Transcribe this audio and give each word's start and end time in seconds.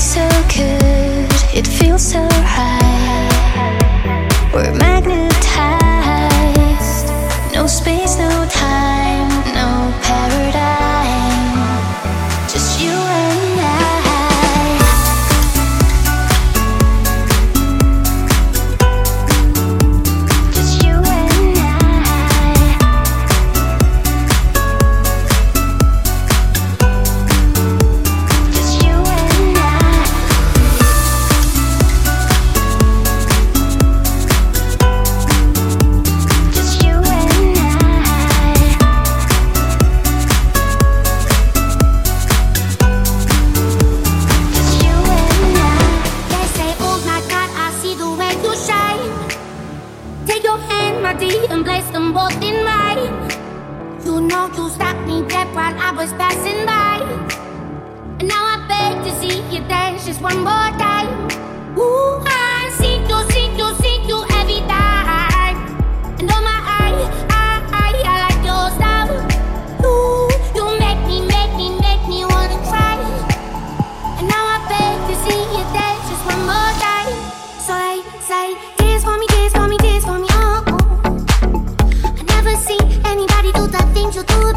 so 0.00 0.28
good, 0.54 1.32
it 1.52 1.66
feels 1.66 2.12
so 2.12 2.37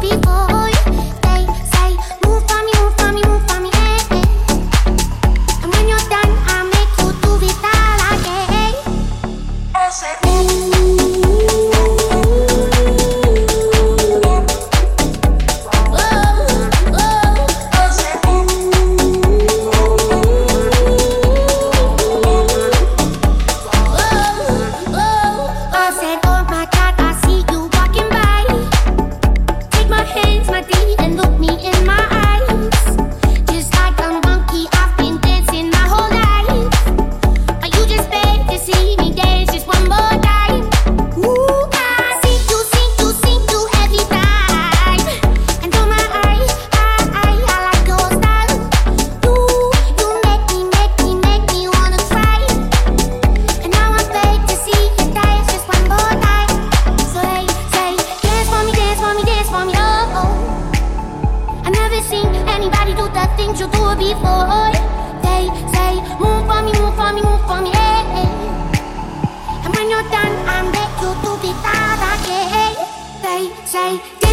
before 0.02 0.68
you 0.68 0.91
Any 73.92 74.32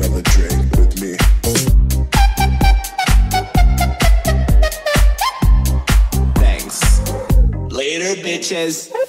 another 0.00 0.22
drink 0.22 0.76
with 0.76 1.00
me. 1.00 1.16
Thanks. 6.36 7.00
Later, 7.72 8.20
bitches. 8.22 9.07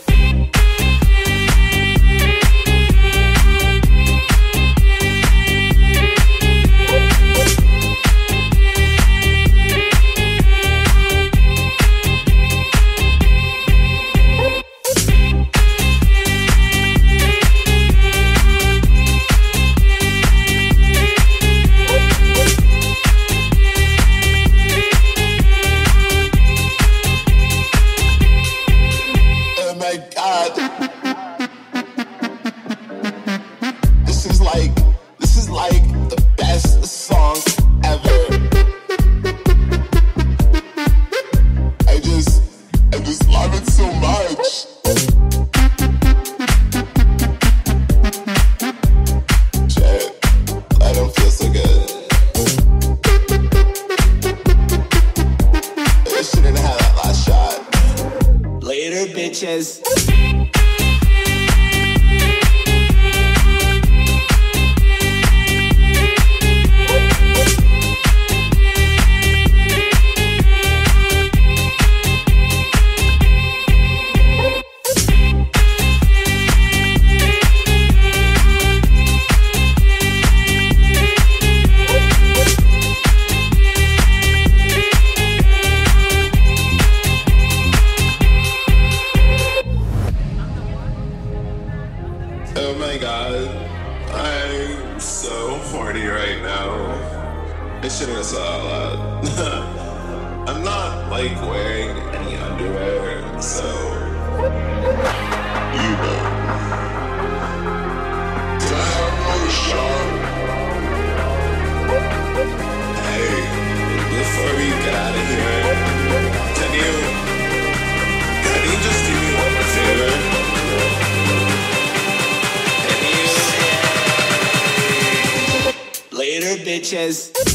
Bitches. 126.89 127.48